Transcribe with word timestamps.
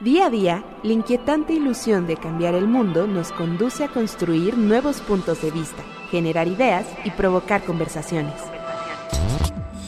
Día 0.00 0.26
a 0.26 0.30
día, 0.30 0.62
la 0.82 0.92
inquietante 0.92 1.54
ilusión 1.54 2.06
de 2.06 2.18
cambiar 2.18 2.54
el 2.54 2.68
mundo 2.68 3.06
nos 3.06 3.32
conduce 3.32 3.82
a 3.82 3.88
construir 3.88 4.58
nuevos 4.58 5.00
puntos 5.00 5.40
de 5.40 5.50
vista, 5.50 5.82
generar 6.10 6.48
ideas 6.48 6.86
y 7.04 7.10
provocar 7.12 7.64
conversaciones. 7.64 8.34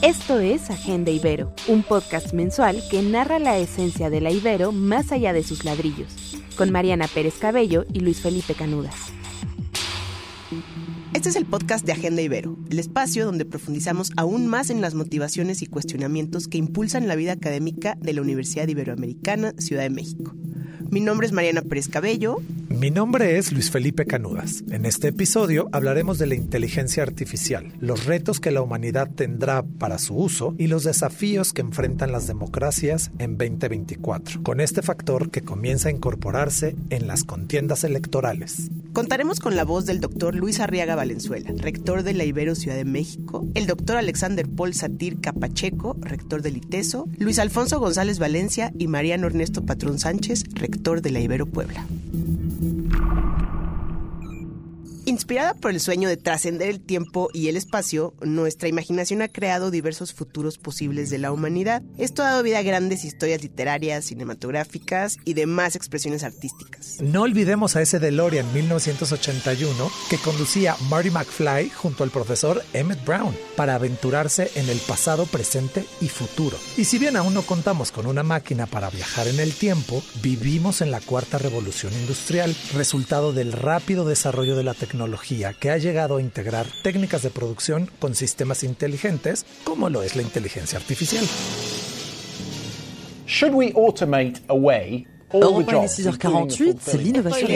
Esto 0.01 0.39
es 0.39 0.71
Agenda 0.71 1.11
Ibero, 1.11 1.53
un 1.67 1.83
podcast 1.83 2.33
mensual 2.33 2.81
que 2.89 3.03
narra 3.03 3.37
la 3.37 3.59
esencia 3.59 4.09
de 4.09 4.19
la 4.19 4.31
Ibero 4.31 4.71
más 4.71 5.11
allá 5.11 5.31
de 5.31 5.43
sus 5.43 5.63
ladrillos, 5.63 6.41
con 6.57 6.71
Mariana 6.71 7.07
Pérez 7.07 7.37
Cabello 7.37 7.85
y 7.93 7.99
Luis 7.99 8.19
Felipe 8.19 8.55
Canudas. 8.55 9.13
Este 11.19 11.27
es 11.27 11.35
el 11.35 11.45
podcast 11.45 11.85
de 11.85 11.91
Agenda 11.91 12.21
Ibero, 12.21 12.55
el 12.69 12.79
espacio 12.79 13.25
donde 13.25 13.43
profundizamos 13.43 14.13
aún 14.15 14.47
más 14.47 14.69
en 14.69 14.79
las 14.79 14.95
motivaciones 14.95 15.61
y 15.61 15.65
cuestionamientos 15.65 16.47
que 16.47 16.57
impulsan 16.57 17.09
la 17.09 17.17
vida 17.17 17.33
académica 17.33 17.97
de 17.99 18.13
la 18.13 18.21
Universidad 18.21 18.69
Iberoamericana 18.69 19.53
Ciudad 19.57 19.81
de 19.81 19.89
México. 19.89 20.33
Mi 20.89 21.01
nombre 21.01 21.27
es 21.27 21.33
Mariana 21.33 21.61
Pérez 21.61 21.89
Cabello. 21.89 22.37
Mi 22.79 22.91
nombre 22.91 23.37
es 23.37 23.51
Luis 23.51 23.71
Felipe 23.71 24.05
Canudas. 24.05 24.63
En 24.71 24.85
este 24.85 25.09
episodio 25.09 25.67
hablaremos 25.73 26.17
de 26.17 26.27
la 26.27 26.35
inteligencia 26.35 27.03
artificial, 27.03 27.73
los 27.81 28.05
retos 28.05 28.39
que 28.39 28.51
la 28.51 28.61
humanidad 28.61 29.09
tendrá 29.13 29.63
para 29.63 29.97
su 29.97 30.15
uso 30.15 30.55
y 30.57 30.67
los 30.67 30.85
desafíos 30.85 31.51
que 31.51 31.59
enfrentan 31.59 32.13
las 32.13 32.25
democracias 32.25 33.11
en 33.19 33.37
2024, 33.37 34.43
con 34.43 34.61
este 34.61 34.81
factor 34.81 35.29
que 35.29 35.41
comienza 35.41 35.89
a 35.89 35.91
incorporarse 35.91 36.77
en 36.89 37.05
las 37.05 37.25
contiendas 37.25 37.83
electorales. 37.83 38.71
Contaremos 38.93 39.41
con 39.41 39.57
la 39.57 39.65
voz 39.65 39.85
del 39.85 39.99
doctor 39.99 40.33
Luis 40.33 40.61
Arriaga 40.61 40.95
Valenzuela, 40.95 41.51
rector 41.57 42.03
de 42.03 42.13
la 42.13 42.23
Ibero 42.23 42.55
Ciudad 42.55 42.77
de 42.77 42.85
México, 42.85 43.45
el 43.55 43.67
doctor 43.67 43.97
Alexander 43.97 44.47
Paul 44.47 44.73
Satir 44.73 45.19
Capacheco, 45.19 45.97
rector 45.99 46.41
del 46.41 46.55
ITESO, 46.55 47.09
Luis 47.17 47.39
Alfonso 47.39 47.77
González 47.81 48.19
Valencia 48.19 48.71
y 48.79 48.87
Mariano 48.87 49.27
Ernesto 49.27 49.65
Patrón 49.65 49.99
Sánchez, 49.99 50.45
rector 50.53 51.01
de 51.01 51.11
la 51.11 51.19
Ibero 51.19 51.45
Puebla. 51.45 51.85
Inspirada 55.19 55.53
por 55.53 55.71
el 55.71 55.81
sueño 55.81 56.07
de 56.07 56.15
trascender 56.15 56.69
el 56.69 56.79
tiempo 56.79 57.29
y 57.33 57.49
el 57.49 57.57
espacio, 57.57 58.13
nuestra 58.21 58.69
imaginación 58.69 59.21
ha 59.21 59.27
creado 59.27 59.69
diversos 59.69 60.13
futuros 60.13 60.57
posibles 60.57 61.09
de 61.09 61.17
la 61.17 61.33
humanidad. 61.33 61.81
Esto 61.97 62.23
ha 62.23 62.27
dado 62.27 62.41
vida 62.41 62.59
a 62.59 62.61
grandes 62.61 63.03
historias 63.03 63.43
literarias, 63.43 64.05
cinematográficas 64.05 65.17
y 65.25 65.33
demás 65.33 65.75
expresiones 65.75 66.23
artísticas. 66.23 67.01
No 67.01 67.23
olvidemos 67.23 67.75
a 67.75 67.81
ese 67.81 67.99
DeLorean 67.99 68.53
1981 68.53 69.91
que 70.09 70.17
conducía 70.19 70.77
Marty 70.89 71.11
McFly 71.11 71.69
junto 71.69 72.05
al 72.05 72.11
profesor 72.11 72.63
Emmett 72.71 73.03
Brown 73.03 73.35
para 73.57 73.75
aventurarse 73.75 74.49
en 74.55 74.69
el 74.69 74.79
pasado, 74.79 75.25
presente 75.25 75.83
y 75.99 76.07
futuro. 76.07 76.55
Y 76.77 76.85
si 76.85 76.97
bien 76.97 77.17
aún 77.17 77.33
no 77.33 77.41
contamos 77.41 77.91
con 77.91 78.07
una 78.07 78.23
máquina 78.23 78.67
para 78.67 78.89
viajar 78.89 79.27
en 79.27 79.41
el 79.41 79.51
tiempo, 79.51 80.01
vivimos 80.23 80.79
en 80.79 80.91
la 80.91 81.01
cuarta 81.01 81.37
revolución 81.37 81.91
industrial, 81.91 82.55
resultado 82.73 83.33
del 83.33 83.51
rápido 83.51 84.05
desarrollo 84.05 84.55
de 84.55 84.63
la 84.63 84.73
tecnología 84.73 85.08
que 85.53 85.71
ha 85.71 85.77
llegado 85.77 86.17
a 86.17 86.21
integrar 86.21 86.65
técnicas 86.83 87.23
de 87.23 87.29
producción 87.29 87.89
con 87.99 88.15
sistemas 88.15 88.63
inteligentes, 88.63 89.45
como 89.63 89.89
lo 89.89 90.03
es 90.03 90.15
la 90.15 90.21
inteligencia 90.21 90.77
artificial. 90.77 91.25
Should 93.25 93.53
we 93.53 93.71
automate 93.75 94.41
away 94.47 95.05
Europa 95.31 95.85
6h48, 95.85 96.77
c'est 96.81 96.97
l'innovation. 96.97 97.47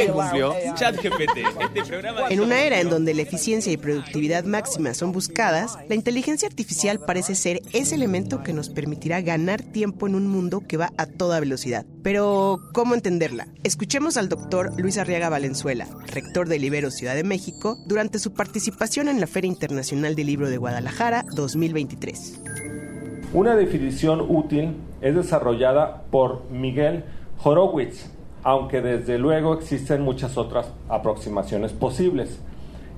En 2.30 2.39
una 2.39 2.63
era 2.63 2.80
en 2.80 2.89
donde 2.89 3.13
la 3.13 3.23
eficiencia 3.23 3.71
y 3.71 3.77
productividad 3.77 4.43
máxima 4.43 4.93
son 4.93 5.11
buscadas, 5.11 5.77
la 5.89 5.95
inteligencia 5.95 6.47
artificial 6.47 6.99
parece 6.99 7.35
ser 7.35 7.61
ese 7.73 7.95
elemento 7.95 8.43
que 8.43 8.53
nos 8.53 8.69
permitirá 8.69 9.21
ganar 9.21 9.61
tiempo 9.61 10.07
en 10.07 10.15
un 10.15 10.27
mundo 10.27 10.61
que 10.67 10.77
va 10.77 10.91
a 10.97 11.05
toda 11.05 11.39
velocidad. 11.39 11.85
Pero, 12.03 12.59
¿cómo 12.73 12.93
entenderla? 12.93 13.47
Escuchemos 13.63 14.17
al 14.17 14.30
doctor 14.30 14.71
Luis 14.80 14.97
Arriaga 14.97 15.30
Valenzuela, 15.30 15.87
rector 16.08 16.47
del 16.47 16.63
Ibero 16.63 16.91
Ciudad 16.91 17.15
de 17.15 17.23
México, 17.23 17.77
durante 17.87 18.19
su 18.19 18.33
participación 18.33 19.08
en 19.08 19.19
la 19.19 19.27
Feria 19.27 19.47
Internacional 19.47 20.15
del 20.15 20.27
Libro 20.27 20.49
de 20.49 20.58
Guadalajara 20.58 21.25
2023. 21.36 22.42
Una 23.33 23.55
definición 23.55 24.21
útil 24.21 24.75
es 25.02 25.15
desarrollada 25.15 26.03
por 26.11 26.49
Miguel 26.52 27.03
Horowitz, 27.43 28.09
aunque 28.43 28.81
desde 28.81 29.17
luego 29.17 29.54
existen 29.54 30.02
muchas 30.02 30.37
otras 30.37 30.71
aproximaciones 30.89 31.73
posibles. 31.73 32.39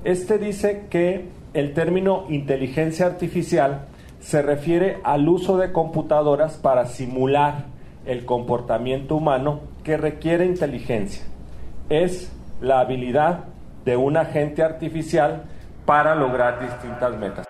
Este 0.03 0.37
dice 0.37 0.85
que 0.89 1.29
el 1.53 1.73
término 1.73 2.25
inteligencia 2.29 3.07
artificial 3.07 3.85
se 4.19 4.41
refiere 4.41 4.99
al 5.03 5.27
uso 5.27 5.57
de 5.57 5.71
computadoras 5.71 6.57
para 6.57 6.85
simular 6.85 7.65
el 8.05 8.25
comportamiento 8.25 9.15
humano 9.15 9.61
que 9.83 9.97
requiere 9.97 10.45
inteligencia. 10.45 11.23
Es 11.89 12.31
la 12.61 12.79
habilidad 12.79 13.45
de 13.83 13.97
un 13.97 14.17
agente 14.17 14.63
artificial 14.63 15.43
para 15.85 16.15
lograr 16.15 16.59
distintas 16.59 17.17
metas. 17.17 17.44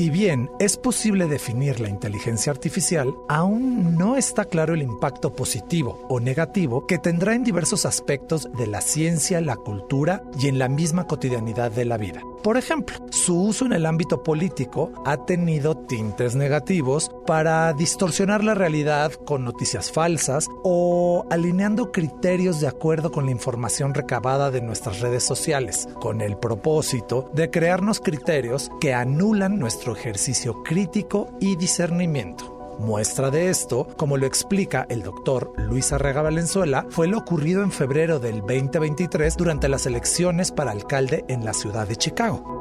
Si 0.00 0.08
bien 0.08 0.50
es 0.58 0.78
posible 0.78 1.26
definir 1.26 1.78
la 1.78 1.90
inteligencia 1.90 2.50
artificial, 2.50 3.14
aún 3.28 3.98
no 3.98 4.16
está 4.16 4.46
claro 4.46 4.72
el 4.72 4.80
impacto 4.80 5.34
positivo 5.34 6.06
o 6.08 6.20
negativo 6.20 6.86
que 6.86 6.96
tendrá 6.96 7.34
en 7.34 7.44
diversos 7.44 7.84
aspectos 7.84 8.48
de 8.56 8.66
la 8.66 8.80
ciencia, 8.80 9.42
la 9.42 9.56
cultura 9.56 10.22
y 10.38 10.48
en 10.48 10.58
la 10.58 10.70
misma 10.70 11.06
cotidianidad 11.06 11.70
de 11.70 11.84
la 11.84 11.98
vida. 11.98 12.22
Por 12.42 12.56
ejemplo, 12.56 12.96
su 13.30 13.40
uso 13.40 13.64
en 13.64 13.72
el 13.72 13.86
ámbito 13.86 14.24
político 14.24 14.90
ha 15.06 15.24
tenido 15.24 15.76
tintes 15.76 16.34
negativos 16.34 17.12
para 17.28 17.72
distorsionar 17.72 18.42
la 18.42 18.54
realidad 18.54 19.12
con 19.12 19.44
noticias 19.44 19.92
falsas 19.92 20.48
o 20.64 21.24
alineando 21.30 21.92
criterios 21.92 22.60
de 22.60 22.66
acuerdo 22.66 23.12
con 23.12 23.26
la 23.26 23.30
información 23.30 23.94
recabada 23.94 24.50
de 24.50 24.62
nuestras 24.62 24.98
redes 24.98 25.22
sociales, 25.22 25.88
con 26.00 26.22
el 26.22 26.38
propósito 26.38 27.30
de 27.32 27.50
crearnos 27.50 28.00
criterios 28.00 28.68
que 28.80 28.94
anulan 28.94 29.60
nuestro 29.60 29.92
ejercicio 29.92 30.64
crítico 30.64 31.28
y 31.38 31.54
discernimiento. 31.54 32.56
Muestra 32.80 33.30
de 33.30 33.48
esto, 33.48 33.86
como 33.96 34.16
lo 34.16 34.26
explica 34.26 34.86
el 34.88 35.04
doctor 35.04 35.52
Luis 35.56 35.92
Arrega 35.92 36.22
Valenzuela, 36.22 36.84
fue 36.88 37.06
lo 37.06 37.18
ocurrido 37.18 37.62
en 37.62 37.70
febrero 37.70 38.18
del 38.18 38.40
2023 38.40 39.36
durante 39.36 39.68
las 39.68 39.86
elecciones 39.86 40.50
para 40.50 40.72
alcalde 40.72 41.24
en 41.28 41.44
la 41.44 41.52
ciudad 41.52 41.86
de 41.86 41.94
Chicago. 41.94 42.59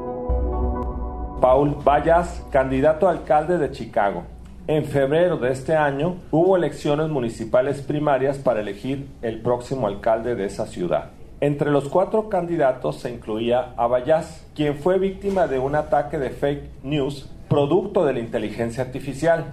Paul 1.41 1.75
Vallas, 1.87 2.45
candidato 2.51 3.07
a 3.07 3.11
alcalde 3.11 3.57
de 3.57 3.71
Chicago. 3.71 4.23
En 4.67 4.83
febrero 4.83 5.37
de 5.37 5.51
este 5.51 5.75
año 5.75 6.17
hubo 6.31 6.57
elecciones 6.57 7.09
municipales 7.09 7.81
primarias 7.81 8.37
para 8.37 8.59
elegir 8.59 9.07
el 9.21 9.41
próximo 9.41 9.87
alcalde 9.87 10.35
de 10.35 10.45
esa 10.45 10.67
ciudad. 10.67 11.11
Entre 11.39 11.71
los 11.71 11.87
cuatro 11.87 12.27
candidatos 12.27 12.97
se 12.97 13.09
incluía 13.09 13.73
a 13.77 13.87
Vallas, 13.87 14.45
quien 14.53 14.75
fue 14.75 14.99
víctima 14.99 15.47
de 15.47 15.59
un 15.59 15.75
ataque 15.75 16.19
de 16.19 16.29
fake 16.29 16.83
news 16.83 17.29
producto 17.47 18.05
de 18.05 18.13
la 18.13 18.19
inteligencia 18.19 18.83
artificial 18.83 19.45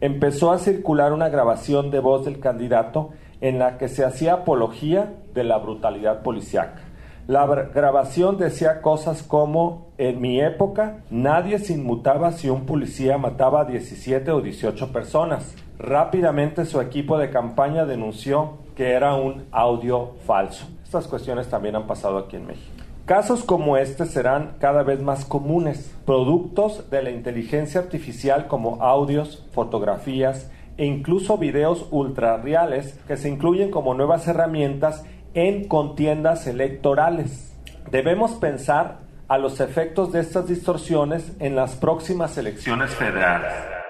empezó 0.00 0.50
a 0.52 0.58
circular 0.58 1.12
una 1.12 1.28
grabación 1.28 1.90
de 1.90 2.00
voz 2.00 2.24
del 2.24 2.40
candidato 2.40 3.10
en 3.40 3.58
la 3.58 3.78
que 3.78 3.88
se 3.88 4.04
hacía 4.04 4.34
apología 4.34 5.12
de 5.34 5.44
la 5.44 5.58
brutalidad 5.58 6.22
policiaca. 6.22 6.82
La 7.28 7.46
grabación 7.46 8.36
decía 8.36 8.82
cosas 8.82 9.22
como, 9.22 9.92
en 9.96 10.20
mi 10.20 10.40
época 10.40 11.04
nadie 11.08 11.60
se 11.60 11.74
inmutaba 11.74 12.32
si 12.32 12.50
un 12.50 12.66
policía 12.66 13.16
mataba 13.16 13.60
a 13.60 13.64
17 13.64 14.32
o 14.32 14.40
18 14.40 14.92
personas. 14.92 15.54
Rápidamente 15.78 16.64
su 16.64 16.80
equipo 16.80 17.18
de 17.18 17.30
campaña 17.30 17.86
denunció 17.86 18.54
que 18.74 18.90
era 18.90 19.14
un 19.14 19.44
audio 19.52 20.14
falso. 20.26 20.66
Estas 20.82 21.06
cuestiones 21.06 21.48
también 21.48 21.76
han 21.76 21.86
pasado 21.86 22.18
aquí 22.18 22.36
en 22.36 22.46
México. 22.48 22.82
Casos 23.04 23.44
como 23.44 23.76
este 23.76 24.04
serán 24.06 24.56
cada 24.58 24.82
vez 24.82 25.00
más 25.00 25.24
comunes, 25.24 25.94
productos 26.04 26.90
de 26.90 27.02
la 27.02 27.10
inteligencia 27.10 27.80
artificial 27.80 28.48
como 28.48 28.82
audios, 28.82 29.46
fotografías 29.52 30.50
e 30.76 30.86
incluso 30.86 31.38
videos 31.38 31.86
ultrarreales 31.92 32.98
que 33.06 33.16
se 33.16 33.28
incluyen 33.28 33.70
como 33.70 33.94
nuevas 33.94 34.26
herramientas 34.26 35.04
en 35.34 35.68
contiendas 35.68 36.46
electorales. 36.46 37.52
Debemos 37.90 38.32
pensar 38.32 38.98
a 39.28 39.38
los 39.38 39.60
efectos 39.60 40.12
de 40.12 40.20
estas 40.20 40.46
distorsiones 40.46 41.32
en 41.40 41.56
las 41.56 41.74
próximas 41.74 42.36
elecciones 42.36 42.90
federales. 42.90 43.81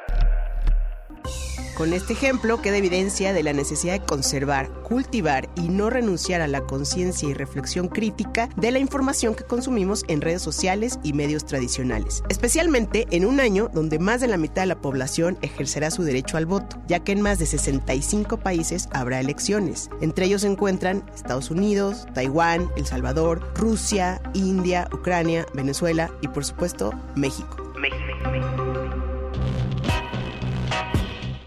Con 1.83 1.95
este 1.95 2.13
ejemplo 2.13 2.63
queda 2.63 2.77
evidencia 2.77 3.33
de 3.33 3.43
la 3.43 3.53
necesidad 3.53 3.95
de 3.95 4.07
conservar, 4.07 4.71
cultivar 4.85 5.51
y 5.57 5.63
no 5.63 5.91
renunciar 5.91 6.41
a 6.41 6.47
la 6.47 6.61
conciencia 6.61 7.29
y 7.29 7.35
reflexión 7.35 7.89
crítica 7.89 8.49
de 8.55 8.71
la 8.71 8.79
información 8.79 9.35
que 9.35 9.43
consumimos 9.43 10.05
en 10.07 10.21
redes 10.21 10.43
sociales 10.43 11.01
y 11.03 11.13
medios 11.13 11.45
tradicionales, 11.45 12.23
especialmente 12.29 13.09
en 13.11 13.27
un 13.27 13.41
año 13.41 13.69
donde 13.75 13.99
más 13.99 14.21
de 14.21 14.29
la 14.29 14.37
mitad 14.37 14.63
de 14.63 14.67
la 14.67 14.81
población 14.81 15.37
ejercerá 15.43 15.91
su 15.91 16.05
derecho 16.05 16.37
al 16.37 16.47
voto, 16.47 16.81
ya 16.87 17.01
que 17.01 17.11
en 17.11 17.21
más 17.21 17.41
de 17.41 17.47
65 17.47 18.37
países 18.37 18.89
habrá 18.93 19.19
elecciones. 19.19 19.91
Entre 20.01 20.27
ellos 20.27 20.43
se 20.43 20.53
encuentran 20.53 21.03
Estados 21.13 21.51
Unidos, 21.51 22.07
Taiwán, 22.15 22.71
El 22.77 22.87
Salvador, 22.87 23.43
Rusia, 23.57 24.23
India, 24.35 24.87
Ucrania, 24.93 25.47
Venezuela 25.53 26.13
y 26.21 26.29
por 26.29 26.45
supuesto 26.45 26.93
México. 27.17 27.62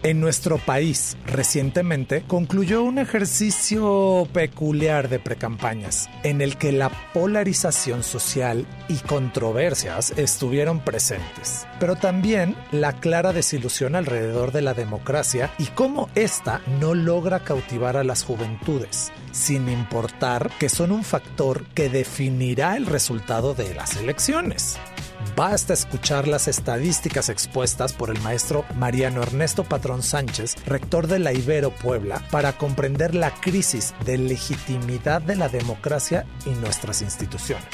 En 0.06 0.20
nuestro 0.20 0.58
país, 0.58 1.16
recientemente, 1.26 2.22
concluyó 2.28 2.84
un 2.84 3.00
ejercicio 3.00 4.28
peculiar 4.32 5.08
de 5.08 5.18
precampañas, 5.18 6.08
en 6.22 6.40
el 6.40 6.56
que 6.58 6.70
la 6.70 6.90
polarización 7.12 8.04
social 8.04 8.68
y 8.86 8.98
controversias 8.98 10.12
estuvieron 10.16 10.78
presentes, 10.78 11.66
pero 11.80 11.96
también 11.96 12.54
la 12.70 12.92
clara 12.92 13.32
desilusión 13.32 13.96
alrededor 13.96 14.52
de 14.52 14.62
la 14.62 14.74
democracia 14.74 15.50
y 15.58 15.64
cómo 15.64 16.08
ésta 16.14 16.60
no 16.80 16.94
logra 16.94 17.40
cautivar 17.40 17.96
a 17.96 18.04
las 18.04 18.22
juventudes, 18.22 19.10
sin 19.32 19.68
importar 19.68 20.52
que 20.60 20.68
son 20.68 20.92
un 20.92 21.02
factor 21.02 21.66
que 21.74 21.88
definirá 21.88 22.76
el 22.76 22.86
resultado 22.86 23.54
de 23.54 23.74
las 23.74 23.96
elecciones. 23.96 24.78
Basta 25.34 25.72
escuchar 25.72 26.28
las 26.28 26.48
estadísticas 26.48 27.28
expuestas 27.28 27.92
por 27.92 28.10
el 28.10 28.20
maestro 28.20 28.64
Mariano 28.76 29.22
Ernesto 29.22 29.64
Patrón 29.64 30.02
Sánchez, 30.02 30.56
rector 30.66 31.06
de 31.06 31.18
la 31.18 31.32
Ibero 31.32 31.70
Puebla, 31.70 32.22
para 32.30 32.52
comprender 32.52 33.14
la 33.14 33.30
crisis 33.30 33.94
de 34.04 34.18
legitimidad 34.18 35.22
de 35.22 35.36
la 35.36 35.48
democracia 35.48 36.26
y 36.44 36.50
nuestras 36.50 37.02
instituciones 37.02 37.64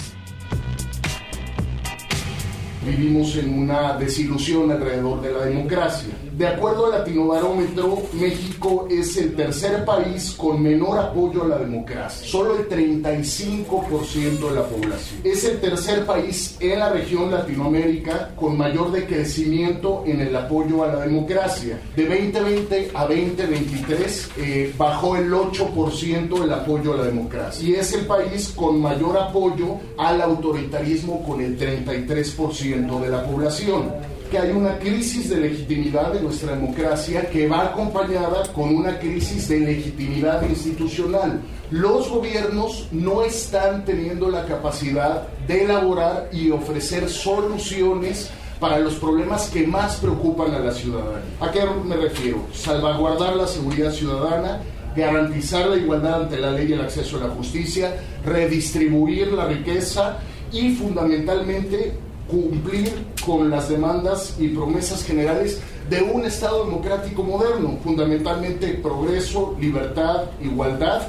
vivimos 2.84 3.36
en 3.36 3.58
una 3.58 3.96
desilusión 3.96 4.70
alrededor 4.70 5.22
de 5.22 5.32
la 5.32 5.44
democracia. 5.44 6.12
De 6.42 6.48
acuerdo 6.48 6.86
al 6.86 6.98
Latinobarómetro, 6.98 8.02
México 8.14 8.88
es 8.90 9.16
el 9.16 9.36
tercer 9.36 9.84
país 9.84 10.34
con 10.36 10.60
menor 10.60 10.98
apoyo 10.98 11.44
a 11.44 11.46
la 11.46 11.58
democracia, 11.58 12.26
solo 12.26 12.58
el 12.58 12.68
35% 12.68 14.48
de 14.48 14.52
la 14.52 14.64
población. 14.64 15.20
Es 15.22 15.44
el 15.44 15.60
tercer 15.60 16.04
país 16.04 16.56
en 16.58 16.80
la 16.80 16.88
región 16.90 17.30
Latinoamérica 17.30 18.34
con 18.34 18.58
mayor 18.58 18.90
decrecimiento 18.90 20.02
en 20.04 20.20
el 20.20 20.34
apoyo 20.34 20.82
a 20.82 20.88
la 20.88 21.06
democracia. 21.06 21.78
De 21.94 22.06
2020 22.06 22.90
a 22.92 23.02
2023 23.02 24.30
eh, 24.38 24.74
bajó 24.76 25.14
el 25.14 25.30
8% 25.30 26.42
el 26.42 26.52
apoyo 26.52 26.94
a 26.94 26.96
la 26.96 27.04
democracia. 27.04 27.68
Y 27.68 27.74
es 27.74 27.92
el 27.92 28.04
país 28.04 28.52
con 28.56 28.80
mayor 28.80 29.16
apoyo 29.16 29.78
al 29.96 30.20
autoritarismo 30.20 31.22
con 31.22 31.40
el 31.40 31.56
33% 31.56 33.00
de 33.00 33.08
la 33.08 33.24
población, 33.24 33.92
que 34.32 34.38
hay 34.38 34.50
una 34.50 34.78
crisis 34.78 35.28
de 35.28 35.36
legitimidad 35.36 36.10
de 36.14 36.22
nuestra 36.22 36.54
democracia 36.54 37.28
que 37.28 37.46
va 37.46 37.66
acompañada 37.66 38.50
con 38.54 38.74
una 38.74 38.98
crisis 38.98 39.46
de 39.46 39.60
legitimidad 39.60 40.48
institucional. 40.48 41.42
Los 41.70 42.08
gobiernos 42.08 42.88
no 42.92 43.24
están 43.24 43.84
teniendo 43.84 44.30
la 44.30 44.46
capacidad 44.46 45.28
de 45.46 45.64
elaborar 45.64 46.30
y 46.32 46.50
ofrecer 46.50 47.10
soluciones 47.10 48.30
para 48.58 48.78
los 48.78 48.94
problemas 48.94 49.50
que 49.50 49.66
más 49.66 49.96
preocupan 49.96 50.54
a 50.54 50.60
la 50.60 50.72
ciudadanía. 50.72 51.20
¿A 51.38 51.50
qué 51.50 51.60
me 51.84 51.96
refiero? 51.96 52.46
Salvaguardar 52.54 53.36
la 53.36 53.46
seguridad 53.46 53.92
ciudadana, 53.92 54.62
garantizar 54.96 55.66
la 55.66 55.76
igualdad 55.76 56.22
ante 56.22 56.38
la 56.38 56.52
ley 56.52 56.70
y 56.70 56.72
el 56.72 56.80
acceso 56.80 57.18
a 57.18 57.26
la 57.26 57.34
justicia, 57.34 57.96
redistribuir 58.24 59.30
la 59.30 59.44
riqueza 59.44 60.20
y 60.50 60.74
fundamentalmente 60.74 61.92
cumplir 62.32 62.90
con 63.24 63.50
las 63.50 63.68
demandas 63.68 64.36
y 64.38 64.48
promesas 64.48 65.04
generales 65.04 65.60
de 65.90 66.00
un 66.00 66.24
Estado 66.24 66.64
democrático 66.64 67.22
moderno, 67.22 67.78
fundamentalmente 67.84 68.68
progreso, 68.68 69.54
libertad, 69.60 70.24
igualdad 70.42 71.08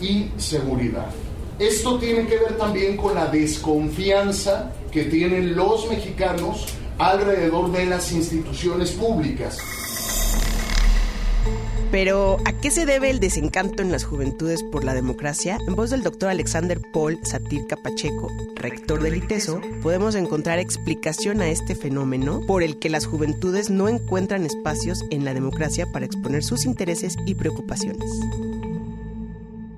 y 0.00 0.30
seguridad. 0.38 1.08
Esto 1.58 1.98
tiene 1.98 2.26
que 2.26 2.38
ver 2.38 2.56
también 2.56 2.96
con 2.96 3.14
la 3.14 3.26
desconfianza 3.26 4.72
que 4.90 5.04
tienen 5.04 5.54
los 5.54 5.88
mexicanos 5.90 6.66
alrededor 6.98 7.70
de 7.70 7.84
las 7.84 8.10
instituciones 8.10 8.92
públicas. 8.92 9.58
Pero, 11.92 12.38
¿a 12.46 12.54
qué 12.54 12.70
se 12.70 12.86
debe 12.86 13.10
el 13.10 13.20
desencanto 13.20 13.82
en 13.82 13.92
las 13.92 14.04
juventudes 14.04 14.62
por 14.62 14.82
la 14.82 14.94
democracia? 14.94 15.58
En 15.68 15.76
voz 15.76 15.90
del 15.90 16.02
doctor 16.02 16.30
Alexander 16.30 16.80
Paul 16.90 17.18
Satirka 17.22 17.76
Pacheco, 17.76 18.30
rector 18.54 19.02
del 19.02 19.16
ITESO, 19.16 19.60
podemos 19.82 20.14
encontrar 20.14 20.58
explicación 20.58 21.42
a 21.42 21.50
este 21.50 21.74
fenómeno 21.74 22.40
por 22.46 22.62
el 22.62 22.78
que 22.78 22.88
las 22.88 23.04
juventudes 23.04 23.68
no 23.68 23.90
encuentran 23.90 24.46
espacios 24.46 25.04
en 25.10 25.26
la 25.26 25.34
democracia 25.34 25.84
para 25.92 26.06
exponer 26.06 26.42
sus 26.42 26.64
intereses 26.64 27.14
y 27.26 27.34
preocupaciones. 27.34 28.10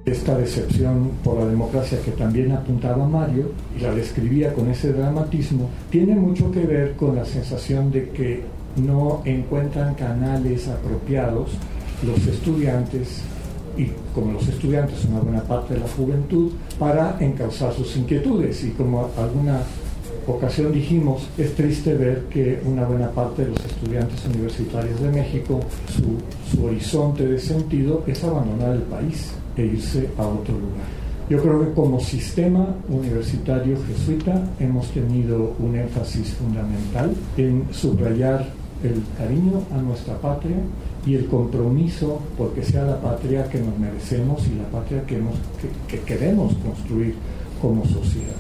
Esta 0.04 0.38
decepción 0.38 1.10
por 1.24 1.40
la 1.40 1.46
democracia 1.46 2.00
que 2.00 2.12
también 2.12 2.52
apuntaba 2.52 3.08
Mario 3.08 3.50
y 3.76 3.82
la 3.82 3.92
describía 3.92 4.54
con 4.54 4.70
ese 4.70 4.92
dramatismo, 4.92 5.68
tiene 5.90 6.14
mucho 6.14 6.52
que 6.52 6.60
ver 6.60 6.94
con 6.94 7.16
la 7.16 7.24
sensación 7.24 7.90
de 7.90 8.10
que 8.10 8.44
no 8.76 9.22
encuentran 9.24 9.94
canales 9.94 10.68
apropiados 10.68 11.58
los 12.04 12.26
estudiantes 12.26 13.22
y 13.76 13.88
como 14.14 14.32
los 14.32 14.46
estudiantes 14.46 15.04
una 15.04 15.20
buena 15.20 15.42
parte 15.42 15.74
de 15.74 15.80
la 15.80 15.88
juventud, 15.88 16.52
para 16.78 17.16
encauzar 17.20 17.72
sus 17.74 17.96
inquietudes. 17.96 18.62
Y 18.64 18.70
como 18.70 19.10
alguna 19.16 19.62
ocasión 20.26 20.72
dijimos, 20.72 21.28
es 21.36 21.54
triste 21.54 21.94
ver 21.94 22.24
que 22.30 22.60
una 22.64 22.84
buena 22.84 23.10
parte 23.10 23.44
de 23.44 23.50
los 23.50 23.64
estudiantes 23.64 24.24
universitarios 24.26 25.00
de 25.00 25.10
México, 25.10 25.60
su, 25.88 26.56
su 26.56 26.64
horizonte 26.64 27.26
de 27.26 27.38
sentido 27.38 28.04
es 28.06 28.22
abandonar 28.22 28.74
el 28.74 28.82
país 28.82 29.32
e 29.56 29.64
irse 29.64 30.08
a 30.16 30.26
otro 30.26 30.54
lugar. 30.54 31.04
Yo 31.28 31.40
creo 31.40 31.60
que 31.60 31.72
como 31.72 32.00
sistema 32.00 32.66
universitario 32.88 33.78
jesuita 33.86 34.44
hemos 34.60 34.88
tenido 34.90 35.54
un 35.58 35.74
énfasis 35.74 36.34
fundamental 36.34 37.14
en 37.38 37.66
subrayar 37.72 38.46
el 38.82 39.02
cariño 39.16 39.62
a 39.72 39.78
nuestra 39.78 40.18
patria 40.18 40.56
y 41.06 41.14
el 41.14 41.26
compromiso 41.26 42.20
porque 42.36 42.62
sea 42.62 42.84
la 42.84 43.00
patria 43.00 43.48
que 43.48 43.58
nos 43.58 43.78
merecemos 43.78 44.46
y 44.46 44.56
la 44.56 44.68
patria 44.68 45.04
que, 45.04 45.20
que, 45.88 46.00
queremos 46.00 46.54
construir 46.56 47.14
como 47.60 47.84
sociedad. 47.84 48.36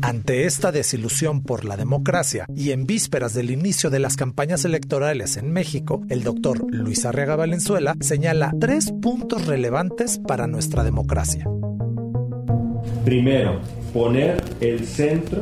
Ante 0.00 0.46
esta 0.46 0.72
desilusión 0.72 1.42
por 1.42 1.64
la 1.64 1.76
democracia 1.76 2.46
y 2.54 2.70
en 2.70 2.86
vísperas 2.86 3.34
del 3.34 3.50
inicio 3.50 3.90
de 3.90 3.98
las 3.98 4.16
campañas 4.16 4.64
electorales 4.64 5.36
en 5.36 5.52
México, 5.52 6.02
el 6.08 6.22
doctor 6.22 6.64
Luis 6.72 7.04
Arriaga 7.04 7.36
Valenzuela 7.36 7.94
señala 8.00 8.54
tres 8.58 8.92
puntos 9.02 9.46
relevantes 9.46 10.18
para 10.18 10.46
nuestra 10.46 10.84
democracia. 10.84 11.46
Primero, 13.04 13.60
poner 13.92 14.42
el 14.60 14.86
centro 14.86 15.40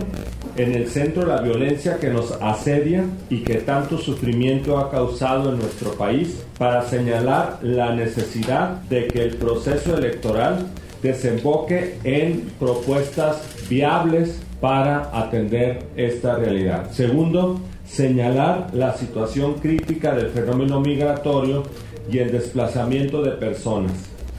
en 0.56 0.74
el 0.74 0.88
centro 0.88 1.26
la 1.26 1.40
violencia 1.40 1.98
que 1.98 2.10
nos 2.10 2.32
asedia 2.40 3.04
y 3.30 3.38
que 3.40 3.56
tanto 3.56 3.98
sufrimiento 3.98 4.78
ha 4.78 4.90
causado 4.90 5.52
en 5.52 5.58
nuestro 5.58 5.92
país 5.92 6.42
para 6.58 6.82
señalar 6.82 7.58
la 7.62 7.94
necesidad 7.94 8.80
de 8.88 9.06
que 9.06 9.22
el 9.22 9.36
proceso 9.36 9.96
electoral 9.96 10.66
desemboque 11.02 11.98
en 12.04 12.52
propuestas 12.58 13.42
viables 13.68 14.40
para 14.60 15.10
atender 15.12 15.80
esta 15.96 16.36
realidad. 16.36 16.90
Segundo, 16.90 17.60
señalar 17.86 18.68
la 18.72 18.96
situación 18.96 19.54
crítica 19.54 20.14
del 20.14 20.28
fenómeno 20.30 20.80
migratorio 20.80 21.64
y 22.10 22.18
el 22.18 22.32
desplazamiento 22.32 23.22
de 23.22 23.32
personas. 23.32 23.92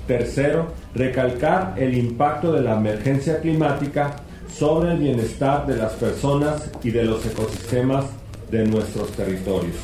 Tercero, 0.08 0.68
recalcar 0.96 1.76
el 1.78 1.98
impacto 1.98 2.54
de 2.54 2.62
la 2.62 2.78
emergencia 2.78 3.40
climática 3.40 4.24
sobre 4.54 4.92
el 4.92 4.98
bienestar 4.98 5.66
de 5.68 5.78
las 5.78 5.94
personas 5.94 6.70
y 6.84 6.92
de 6.92 7.04
los 7.04 7.26
ecosistemas 7.26 8.06
de 8.52 8.66
nuestros 8.66 9.12
territorios. 9.12 9.76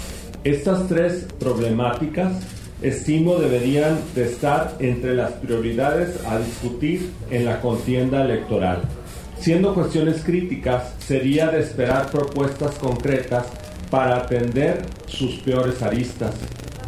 Estas 0.43 0.88
tres 0.88 1.27
problemáticas 1.39 2.34
estimo 2.82 3.36
deberían 3.36 3.98
de 4.13 4.25
estar 4.25 4.75
entre 4.79 5.15
las 5.15 5.32
prioridades 5.34 6.20
a 6.27 6.38
discutir 6.39 7.12
en 7.32 7.46
la 7.46 7.62
contienda 7.62 8.24
electoral. 8.24 8.82
Siendo 9.39 9.74
cuestiones 9.74 10.24
críticas, 10.24 10.93
sería 11.00 11.48
de 11.48 11.60
esperar 11.62 12.10
propuestas 12.12 12.75
concretas 12.75 13.46
para 13.89 14.17
atender 14.17 14.82
sus 15.05 15.36
peores 15.36 15.82
aristas. 15.82 16.36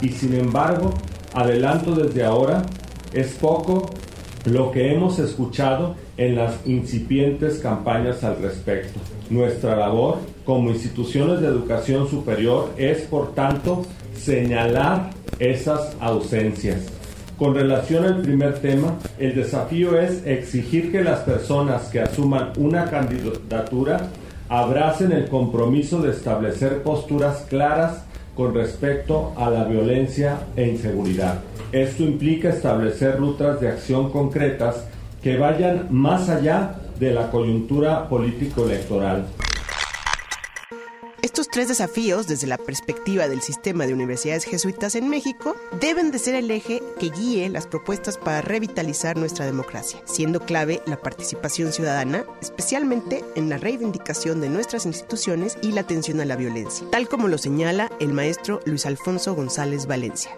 Y 0.02 0.10
sin 0.10 0.34
embargo, 0.34 0.94
adelanto 1.34 1.96
desde 1.96 2.24
ahora, 2.24 2.64
es 3.14 3.34
poco 3.34 3.90
lo 4.46 4.72
que 4.72 4.94
hemos 4.94 5.20
escuchado 5.20 5.96
en 6.18 6.36
las 6.36 6.66
incipientes 6.66 7.60
campañas 7.60 8.24
al 8.24 8.42
respecto. 8.42 9.00
Nuestra 9.30 9.76
labor 9.76 10.20
como 10.46 10.70
instituciones 10.70 11.42
de 11.42 11.48
educación 11.48 12.08
superior 12.08 12.72
es, 12.78 13.02
por 13.02 13.34
tanto, 13.34 13.86
señalar 14.16 15.10
esas 15.40 15.96
ausencias. 16.00 16.86
Con 17.38 17.54
relación 17.54 18.06
al 18.06 18.22
primer 18.22 18.60
tema, 18.60 18.98
el 19.20 19.36
desafío 19.36 20.00
es 20.00 20.26
exigir 20.26 20.92
que 20.92 21.04
las 21.04 21.20
personas 21.20 21.90
que 21.90 22.00
asuman 22.00 22.54
una 22.58 22.86
candidatura 22.90 24.10
abracen 24.48 25.12
el 25.12 25.28
compromiso 25.28 26.02
de 26.02 26.12
establecer 26.12 26.82
posturas 26.84 27.46
claras 27.50 28.05
con 28.36 28.54
respecto 28.54 29.34
a 29.38 29.50
la 29.50 29.64
violencia 29.64 30.40
e 30.56 30.68
inseguridad. 30.68 31.40
Esto 31.72 32.04
implica 32.04 32.50
establecer 32.50 33.18
rutas 33.18 33.60
de 33.60 33.70
acción 33.70 34.12
concretas 34.12 34.86
que 35.24 35.38
vayan 35.38 35.88
más 35.90 36.30
allá 36.30 36.76
de 37.00 37.12
la 37.12 37.32
coyuntura 37.32 38.08
político-electoral 38.08 39.26
tres 41.56 41.70
desafíos 41.70 42.28
desde 42.28 42.48
la 42.48 42.58
perspectiva 42.58 43.30
del 43.30 43.40
sistema 43.40 43.88
de 43.88 43.94
universidades 43.94 44.44
jesuitas 44.44 44.94
en 44.96 45.08
México 45.08 45.56
deben 45.80 46.12
de 46.12 46.20
ser 46.20 46.36
el 46.36 46.52
eje 46.52 46.84
que 47.00 47.10
guíe 47.10 47.48
las 47.48 47.66
propuestas 47.66 48.18
para 48.18 48.42
revitalizar 48.42 49.16
nuestra 49.16 49.46
democracia, 49.46 50.02
siendo 50.04 50.42
clave 50.42 50.82
la 50.86 50.98
participación 50.98 51.72
ciudadana, 51.72 52.26
especialmente 52.42 53.24
en 53.38 53.48
la 53.48 53.58
reivindicación 53.58 54.42
de 54.42 54.50
nuestras 54.50 54.86
instituciones 54.86 55.58
y 55.62 55.72
la 55.72 55.80
atención 55.80 56.20
a 56.20 56.26
la 56.26 56.36
violencia, 56.36 56.86
tal 56.92 57.08
como 57.08 57.30
lo 57.30 57.38
señala 57.38 57.90
el 58.02 58.12
maestro 58.12 58.60
Luis 58.66 58.86
Alfonso 58.86 59.34
González 59.34 59.88
Valencia. 59.88 60.32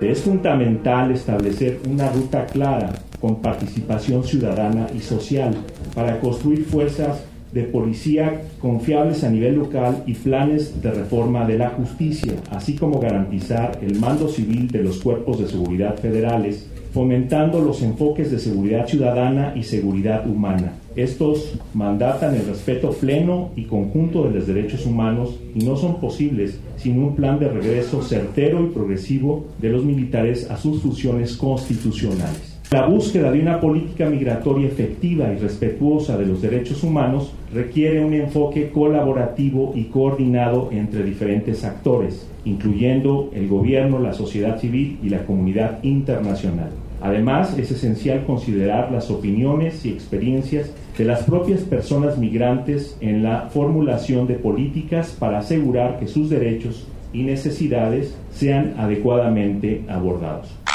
Es 0.00 0.22
fundamental 0.22 1.10
establecer 1.10 1.82
una 1.86 2.10
ruta 2.10 2.46
clara 2.46 2.94
con 3.20 3.42
participación 3.42 4.24
ciudadana 4.24 4.86
y 4.94 5.00
social 5.00 5.54
para 5.94 6.18
construir 6.18 6.64
fuerzas 6.64 7.18
de 7.52 7.62
policía 7.62 8.42
confiables 8.60 9.24
a 9.24 9.30
nivel 9.30 9.56
local 9.56 10.02
y 10.06 10.14
planes 10.14 10.82
de 10.82 10.90
reforma 10.90 11.46
de 11.46 11.58
la 11.58 11.70
justicia, 11.70 12.34
así 12.50 12.74
como 12.74 13.00
garantizar 13.00 13.78
el 13.82 13.98
mando 13.98 14.28
civil 14.28 14.68
de 14.68 14.82
los 14.82 14.98
cuerpos 14.98 15.38
de 15.38 15.48
seguridad 15.48 15.96
federales, 15.96 16.68
fomentando 16.92 17.60
los 17.60 17.82
enfoques 17.82 18.30
de 18.30 18.38
seguridad 18.38 18.86
ciudadana 18.86 19.52
y 19.54 19.62
seguridad 19.62 20.26
humana. 20.26 20.72
Estos 20.96 21.58
mandatan 21.74 22.34
el 22.34 22.46
respeto 22.46 22.90
pleno 22.90 23.50
y 23.54 23.64
conjunto 23.64 24.24
de 24.24 24.30
los 24.30 24.46
derechos 24.46 24.86
humanos 24.86 25.38
y 25.54 25.62
no 25.62 25.76
son 25.76 26.00
posibles 26.00 26.58
sin 26.78 26.98
un 26.98 27.14
plan 27.14 27.38
de 27.38 27.48
regreso 27.48 28.02
certero 28.02 28.64
y 28.64 28.70
progresivo 28.70 29.44
de 29.60 29.68
los 29.68 29.84
militares 29.84 30.50
a 30.50 30.56
sus 30.56 30.80
funciones 30.80 31.36
constitucionales. 31.36 32.55
La 32.76 32.84
búsqueda 32.84 33.32
de 33.32 33.40
una 33.40 33.58
política 33.58 34.04
migratoria 34.04 34.68
efectiva 34.68 35.32
y 35.32 35.38
respetuosa 35.38 36.18
de 36.18 36.26
los 36.26 36.42
derechos 36.42 36.84
humanos 36.84 37.32
requiere 37.50 38.04
un 38.04 38.12
enfoque 38.12 38.68
colaborativo 38.68 39.72
y 39.74 39.84
coordinado 39.84 40.68
entre 40.70 41.02
diferentes 41.02 41.64
actores, 41.64 42.28
incluyendo 42.44 43.30
el 43.32 43.48
gobierno, 43.48 43.98
la 43.98 44.12
sociedad 44.12 44.60
civil 44.60 44.98
y 45.02 45.08
la 45.08 45.24
comunidad 45.24 45.82
internacional. 45.84 46.68
Además, 47.00 47.56
es 47.56 47.70
esencial 47.70 48.26
considerar 48.26 48.92
las 48.92 49.10
opiniones 49.10 49.86
y 49.86 49.88
experiencias 49.88 50.70
de 50.98 51.04
las 51.06 51.22
propias 51.22 51.62
personas 51.62 52.18
migrantes 52.18 52.98
en 53.00 53.22
la 53.22 53.48
formulación 53.48 54.26
de 54.26 54.34
políticas 54.34 55.16
para 55.18 55.38
asegurar 55.38 55.98
que 55.98 56.08
sus 56.08 56.28
derechos 56.28 56.86
y 57.14 57.22
necesidades 57.22 58.14
sean 58.32 58.74
adecuadamente 58.76 59.80
abordados. 59.88 60.65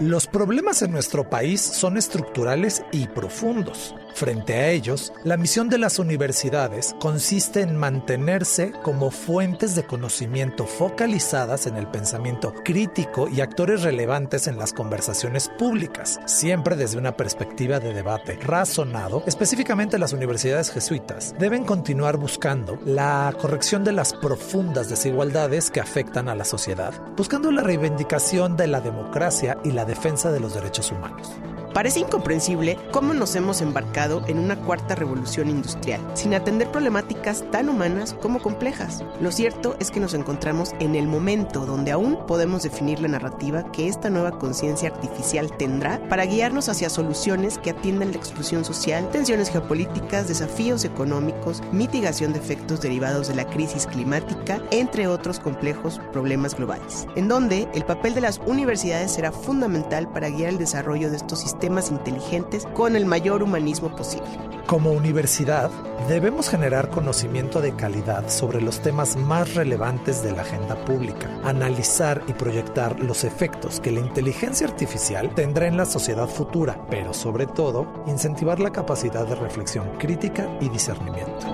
Los 0.00 0.28
problemas 0.28 0.82
en 0.82 0.92
nuestro 0.92 1.28
país 1.28 1.60
son 1.60 1.96
estructurales 1.96 2.84
y 2.92 3.08
profundos. 3.08 3.96
Frente 4.18 4.54
a 4.54 4.70
ellos, 4.70 5.12
la 5.22 5.36
misión 5.36 5.68
de 5.68 5.78
las 5.78 6.00
universidades 6.00 6.96
consiste 6.98 7.60
en 7.60 7.76
mantenerse 7.76 8.72
como 8.82 9.12
fuentes 9.12 9.76
de 9.76 9.84
conocimiento 9.84 10.66
focalizadas 10.66 11.68
en 11.68 11.76
el 11.76 11.86
pensamiento 11.86 12.52
crítico 12.64 13.28
y 13.28 13.42
actores 13.42 13.82
relevantes 13.82 14.48
en 14.48 14.58
las 14.58 14.72
conversaciones 14.72 15.48
públicas, 15.56 16.18
siempre 16.26 16.74
desde 16.74 16.98
una 16.98 17.16
perspectiva 17.16 17.78
de 17.78 17.94
debate 17.94 18.40
razonado. 18.42 19.22
Específicamente 19.24 20.00
las 20.00 20.12
universidades 20.12 20.72
jesuitas 20.72 21.36
deben 21.38 21.62
continuar 21.62 22.16
buscando 22.16 22.76
la 22.84 23.32
corrección 23.40 23.84
de 23.84 23.92
las 23.92 24.14
profundas 24.14 24.88
desigualdades 24.88 25.70
que 25.70 25.78
afectan 25.78 26.28
a 26.28 26.34
la 26.34 26.44
sociedad, 26.44 26.92
buscando 27.16 27.52
la 27.52 27.62
reivindicación 27.62 28.56
de 28.56 28.66
la 28.66 28.80
democracia 28.80 29.58
y 29.62 29.70
la 29.70 29.84
defensa 29.84 30.32
de 30.32 30.40
los 30.40 30.54
derechos 30.54 30.90
humanos. 30.90 31.30
Parece 31.74 32.00
incomprensible 32.00 32.78
cómo 32.90 33.12
nos 33.12 33.36
hemos 33.36 33.60
embarcado 33.60 34.22
en 34.26 34.38
una 34.38 34.56
cuarta 34.56 34.94
revolución 34.94 35.50
industrial, 35.50 36.00
sin 36.14 36.34
atender 36.34 36.70
problemáticas 36.70 37.44
tan 37.50 37.68
humanas 37.68 38.16
como 38.20 38.40
complejas. 38.40 39.04
Lo 39.20 39.30
cierto 39.30 39.76
es 39.78 39.90
que 39.90 40.00
nos 40.00 40.14
encontramos 40.14 40.72
en 40.80 40.94
el 40.94 41.06
momento 41.06 41.66
donde 41.66 41.92
aún 41.92 42.18
podemos 42.26 42.62
definir 42.62 43.00
la 43.00 43.08
narrativa 43.08 43.70
que 43.70 43.86
esta 43.86 44.08
nueva 44.08 44.38
conciencia 44.38 44.88
artificial 44.88 45.54
tendrá 45.56 46.00
para 46.08 46.24
guiarnos 46.24 46.68
hacia 46.68 46.90
soluciones 46.90 47.58
que 47.58 47.70
atiendan 47.70 48.12
la 48.12 48.16
exclusión 48.16 48.64
social, 48.64 49.08
tensiones 49.10 49.50
geopolíticas, 49.50 50.26
desafíos 50.26 50.84
económicos, 50.84 51.62
mitigación 51.70 52.32
de 52.32 52.38
efectos 52.38 52.80
derivados 52.80 53.28
de 53.28 53.34
la 53.34 53.46
crisis 53.46 53.86
climática, 53.86 54.60
entre 54.70 55.06
otros 55.06 55.38
complejos 55.38 56.00
problemas 56.12 56.56
globales, 56.56 57.06
en 57.14 57.28
donde 57.28 57.68
el 57.74 57.84
papel 57.84 58.14
de 58.14 58.22
las 58.22 58.40
universidades 58.46 59.12
será 59.12 59.32
fundamental 59.32 60.10
para 60.10 60.30
guiar 60.30 60.50
el 60.50 60.58
desarrollo 60.58 61.10
de 61.10 61.16
estos 61.16 61.40
sistemas 61.40 61.57
sistemas 61.58 61.90
inteligentes 61.90 62.66
con 62.66 62.94
el 62.94 63.04
mayor 63.04 63.42
humanismo 63.42 63.88
posible. 63.96 64.28
Como 64.68 64.92
universidad, 64.92 65.72
debemos 66.06 66.48
generar 66.48 66.88
conocimiento 66.88 67.60
de 67.60 67.74
calidad 67.74 68.28
sobre 68.28 68.60
los 68.60 68.80
temas 68.80 69.16
más 69.16 69.56
relevantes 69.56 70.22
de 70.22 70.30
la 70.30 70.42
agenda 70.42 70.76
pública, 70.84 71.28
analizar 71.42 72.22
y 72.28 72.32
proyectar 72.32 73.00
los 73.00 73.24
efectos 73.24 73.80
que 73.80 73.90
la 73.90 73.98
inteligencia 73.98 74.68
artificial 74.68 75.34
tendrá 75.34 75.66
en 75.66 75.76
la 75.76 75.84
sociedad 75.84 76.28
futura, 76.28 76.80
pero 76.88 77.12
sobre 77.12 77.46
todo, 77.46 78.04
incentivar 78.06 78.60
la 78.60 78.70
capacidad 78.70 79.26
de 79.26 79.34
reflexión 79.34 79.88
crítica 79.98 80.46
y 80.60 80.68
discernimiento. 80.68 81.44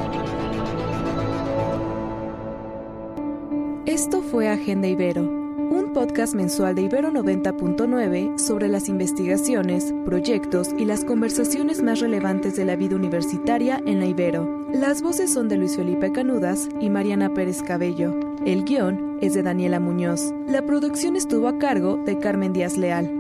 Esto 3.87 4.21
fue 4.21 4.51
Agenda 4.51 4.87
Ibero 4.87 5.44
un 5.71 5.93
podcast 5.93 6.35
mensual 6.35 6.75
de 6.75 6.83
Ibero 6.83 7.11
90.9 7.11 8.39
sobre 8.39 8.69
las 8.69 8.89
investigaciones, 8.89 9.95
proyectos 10.05 10.71
y 10.77 10.85
las 10.85 11.05
conversaciones 11.05 11.83
más 11.83 12.01
relevantes 12.01 12.57
de 12.57 12.65
la 12.65 12.77
vida 12.77 12.97
universitaria 12.97 13.81
en 13.87 14.01
la 14.01 14.07
Ibero. 14.07 14.67
Las 14.73 15.03
voces 15.03 15.33
son 15.33 15.49
de 15.49 15.57
Luis 15.57 15.77
Felipe 15.77 16.13
Canudas 16.13 16.69
y 16.81 16.91
Mariana 16.91 17.33
Pérez 17.33 17.63
Cabello. 17.63 18.15
El 18.45 18.65
guion 18.65 19.19
es 19.21 19.35
de 19.35 19.43
Daniela 19.43 19.81
Muñoz. 19.81 20.33
La 20.47 20.63
producción 20.63 21.17
estuvo 21.17 21.49
a 21.49 21.59
cargo 21.59 21.97
de 22.05 22.19
Carmen 22.19 22.53
Díaz 22.53 22.77
Leal. 22.77 23.11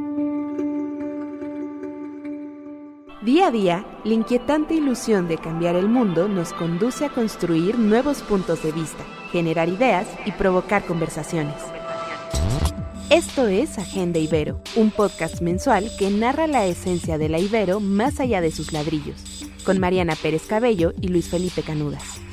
Día 3.22 3.46
a 3.46 3.50
día, 3.50 3.86
la 4.04 4.12
inquietante 4.12 4.74
ilusión 4.74 5.28
de 5.28 5.38
cambiar 5.38 5.76
el 5.76 5.88
mundo 5.88 6.28
nos 6.28 6.52
conduce 6.52 7.06
a 7.06 7.08
construir 7.08 7.78
nuevos 7.78 8.20
puntos 8.22 8.62
de 8.62 8.70
vista, 8.70 9.02
generar 9.32 9.70
ideas 9.70 10.06
y 10.26 10.32
provocar 10.32 10.84
conversaciones. 10.84 11.54
Esto 13.14 13.47
es 13.47 13.78
Agenda 13.78 14.18
Ibero, 14.18 14.61
un 14.75 14.90
podcast 14.90 15.40
mensual 15.40 15.88
que 16.00 16.11
narra 16.11 16.49
la 16.49 16.66
esencia 16.66 17.16
de 17.16 17.28
la 17.28 17.38
Ibero 17.38 17.78
más 17.78 18.18
allá 18.18 18.40
de 18.40 18.50
sus 18.50 18.73
ladrillos, 18.73 19.47
con 19.64 19.78
Mariana 19.78 20.16
Pérez 20.21 20.42
Cabello 20.49 20.92
y 21.00 21.06
Luis 21.06 21.28
Felipe 21.28 21.62
Canudas. 21.62 22.24